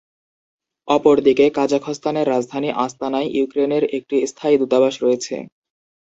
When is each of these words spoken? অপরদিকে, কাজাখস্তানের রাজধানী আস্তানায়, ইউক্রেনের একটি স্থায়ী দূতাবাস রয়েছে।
অপরদিকে, 0.87 1.45
কাজাখস্তানের 1.49 2.25
রাজধানী 2.27 2.69
আস্তানায়, 2.85 3.31
ইউক্রেনের 3.31 3.83
একটি 3.97 4.15
স্থায়ী 4.27 4.55
দূতাবাস 4.57 4.95
রয়েছে। 5.03 5.35